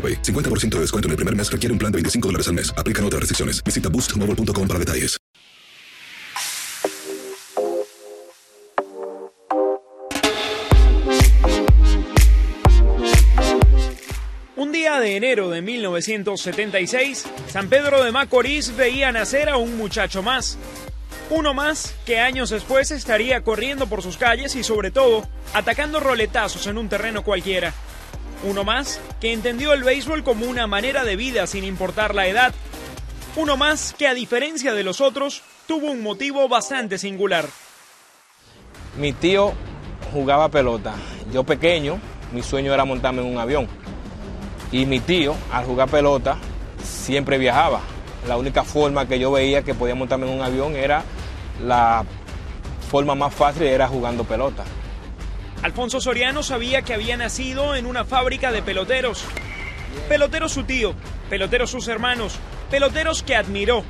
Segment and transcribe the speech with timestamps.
[0.00, 0.22] AroPay.
[0.22, 2.72] 50% de descuento en el primer mes requiere un plan de 25 dólares al mes.
[2.76, 3.62] Aplican otras restricciones.
[3.62, 5.20] Visita boostmobile.com para detalles.
[14.56, 20.22] Un día de enero de 1976, San Pedro de Macorís veía nacer a un muchacho
[20.22, 20.58] más.
[21.30, 26.66] Uno más que años después estaría corriendo por sus calles y sobre todo atacando roletazos
[26.66, 27.72] en un terreno cualquiera.
[28.42, 32.54] Uno más que entendió el béisbol como una manera de vida sin importar la edad.
[33.36, 37.44] Uno más que a diferencia de los otros tuvo un motivo bastante singular.
[38.98, 39.52] Mi tío
[40.12, 40.94] jugaba pelota.
[41.32, 42.00] Yo pequeño,
[42.32, 43.68] mi sueño era montarme en un avión.
[44.72, 46.38] Y mi tío, al jugar pelota,
[46.82, 47.80] siempre viajaba.
[48.26, 51.04] La única forma que yo veía que podía montarme en un avión era
[51.62, 52.04] la
[52.90, 54.64] forma más fácil era jugando pelota.
[55.62, 59.24] Alfonso Soriano sabía que había nacido en una fábrica de peloteros.
[60.08, 60.94] Peloteros su tío,
[61.28, 62.38] peloteros sus hermanos,
[62.70, 63.84] peloteros que admiró.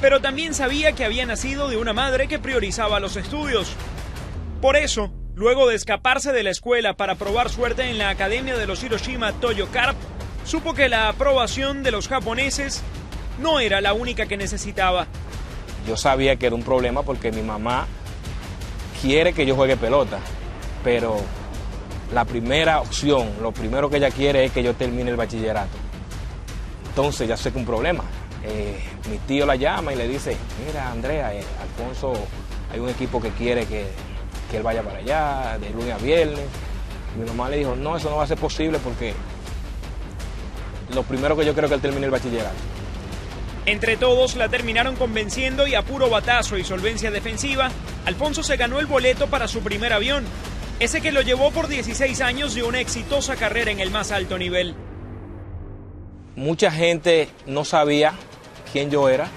[0.00, 3.72] Pero también sabía que había nacido de una madre que priorizaba los estudios.
[4.62, 8.66] Por eso, luego de escaparse de la escuela para probar suerte en la Academia de
[8.66, 9.96] los Hiroshima Toyo Carp,
[10.46, 12.82] supo que la aprobación de los japoneses
[13.42, 15.06] no era la única que necesitaba.
[15.86, 17.86] Yo sabía que era un problema porque mi mamá
[19.02, 20.18] quiere que yo juegue pelota,
[20.82, 21.16] pero
[22.12, 25.76] la primera opción, lo primero que ella quiere es que yo termine el bachillerato.
[26.88, 28.04] Entonces ya sé que un problema.
[28.42, 30.36] Eh, mi tío la llama y le dice,
[30.66, 32.12] mira Andrea, eh, Alfonso,
[32.72, 33.86] hay un equipo que quiere que,
[34.50, 36.40] que él vaya para allá, de lunes a viernes.
[37.18, 39.14] Mi mamá le dijo, no, eso no va a ser posible porque
[40.94, 42.56] lo primero que yo es que él termine el bachillerato.
[43.66, 47.70] Entre todos la terminaron convenciendo y a puro batazo y solvencia defensiva,
[48.06, 50.24] Alfonso se ganó el boleto para su primer avión,
[50.80, 54.38] ese que lo llevó por 16 años de una exitosa carrera en el más alto
[54.38, 54.74] nivel.
[56.36, 58.14] Mucha gente no sabía
[58.72, 59.28] quién yo era,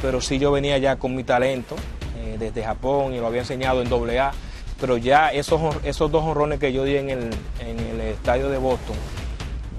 [0.00, 1.76] pero sí yo venía ya con mi talento
[2.16, 4.32] eh, desde Japón y lo había enseñado en AA,
[4.80, 7.30] pero ya esos, esos dos honrones que yo di en el,
[7.60, 8.96] en el estadio de Boston,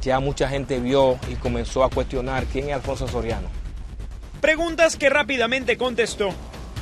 [0.02, 3.50] ya mucha gente vio y comenzó a cuestionar quién es Alfonso Soriano.
[4.40, 6.30] Preguntas que rápidamente contestó.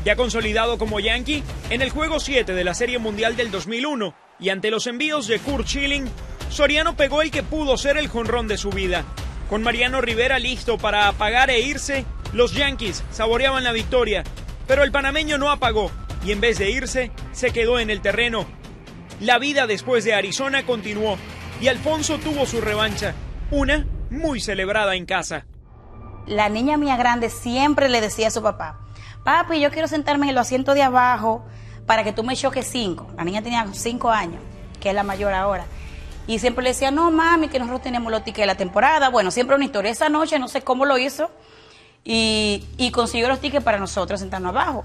[0.06, 4.50] Ya consolidado como Yankee, en el juego 7 de la Serie Mundial del 2001 y
[4.50, 6.10] ante los envíos de Kurt Schilling,
[6.50, 9.04] Soriano pegó el que pudo ser el jonrón de su vida.
[9.50, 14.24] Con Mariano Rivera listo para apagar e irse, los Yankees saboreaban la victoria,
[14.68, 15.92] pero el panameño no apagó
[16.26, 18.46] y en vez de irse, se quedó en el terreno.
[19.20, 21.18] La vida después de Arizona continuó
[21.60, 23.14] y Alfonso tuvo su revancha,
[23.52, 25.46] una muy celebrada en casa.
[26.26, 28.80] La niña mía grande siempre le decía a su papá,
[29.30, 31.44] papi, yo quiero sentarme en el asiento de abajo
[31.86, 33.08] para que tú me choques cinco.
[33.16, 34.42] La niña tenía cinco años,
[34.80, 35.66] que es la mayor ahora.
[36.26, 39.10] Y siempre le decía, no, mami, que nosotros tenemos los tickets de la temporada.
[39.10, 39.92] Bueno, siempre una historia.
[39.92, 41.30] Esa noche, no sé cómo lo hizo,
[42.04, 44.84] y, consiguió los tickets para nosotros sentarnos abajo.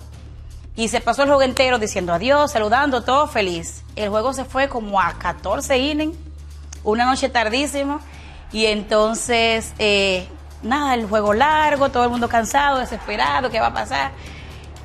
[0.76, 3.82] Y se pasó el juego entero diciendo adiós, saludando, todo feliz.
[3.96, 6.18] El juego se fue como a 14 innings,
[6.82, 8.00] una noche tardísima.
[8.52, 10.28] Y entonces, eh,
[10.64, 14.12] nada, el juego largo, todo el mundo cansado, desesperado, ¿qué va a pasar?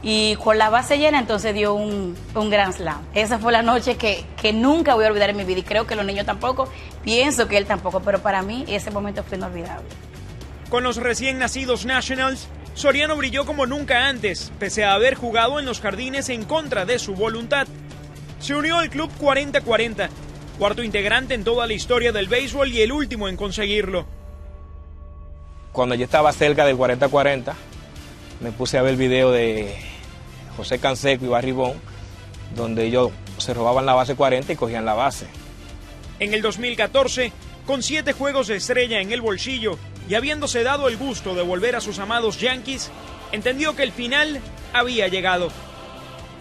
[0.01, 3.01] Y con la base llena, entonces dio un, un Grand Slam.
[3.13, 5.59] Esa fue la noche que, que nunca voy a olvidar en mi vida.
[5.59, 6.71] Y creo que los niños tampoco,
[7.03, 9.87] pienso que él tampoco, pero para mí ese momento fue inolvidable.
[10.69, 15.65] Con los recién nacidos Nationals, Soriano brilló como nunca antes, pese a haber jugado en
[15.65, 17.67] los jardines en contra de su voluntad.
[18.39, 20.07] Se unió al club 40-40,
[20.57, 24.18] cuarto integrante en toda la historia del béisbol y el último en conseguirlo.
[25.71, 27.53] Cuando yo estaba cerca del 40-40,
[28.41, 29.75] me puse a ver el video de
[30.57, 31.73] José Canseco y Barribón,
[32.55, 35.27] donde ellos se robaban la base 40 y cogían la base.
[36.19, 37.31] En el 2014,
[37.65, 39.77] con siete juegos de estrella en el bolsillo
[40.09, 42.89] y habiéndose dado el gusto de volver a sus amados Yankees,
[43.31, 44.41] entendió que el final
[44.73, 45.49] había llegado.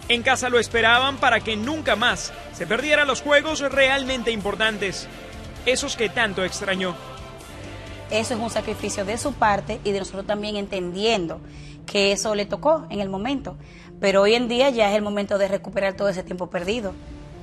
[0.09, 5.07] En casa lo esperaban para que nunca más se perdieran los juegos realmente importantes,
[5.67, 6.95] esos que tanto extrañó.
[8.11, 11.41] Eso es un sacrificio de su parte y de nosotros también entendiendo
[11.85, 13.57] que eso le tocó en el momento.
[13.99, 16.93] Pero hoy en día ya es el momento de recuperar todo ese tiempo perdido.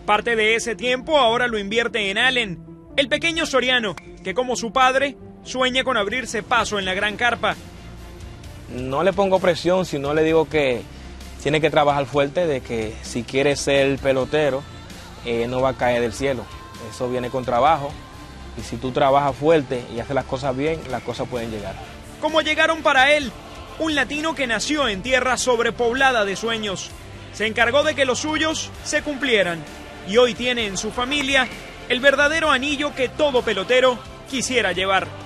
[0.07, 2.65] Parte de ese tiempo ahora lo invierte en Allen,
[2.97, 7.57] el pequeño Soriano, que como su padre sueña con abrirse paso en la gran carpa.
[8.71, 10.83] No le pongo presión, sino le digo que
[11.43, 14.63] tiene que trabajar fuerte, de que si quiere ser pelotero,
[15.25, 16.45] eh, no va a caer del cielo.
[16.91, 17.93] Eso viene con trabajo.
[18.59, 21.75] Y si tú trabajas fuerte y haces las cosas bien, las cosas pueden llegar.
[22.21, 23.31] Como llegaron para él,
[23.79, 26.91] un latino que nació en tierra sobrepoblada de sueños.
[27.33, 29.63] Se encargó de que los suyos se cumplieran.
[30.09, 31.47] Y hoy tiene en su familia
[31.89, 33.99] el verdadero anillo que todo pelotero
[34.31, 35.26] quisiera llevar.